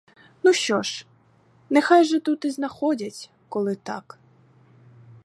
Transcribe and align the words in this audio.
Ну 0.43 0.53
що 0.53 0.81
ж, 0.81 1.05
нехай 1.69 2.03
же 2.05 2.19
тут 2.19 2.45
і 2.45 2.49
знаходять, 2.49 3.29
коли 3.49 3.75
так. 3.75 4.19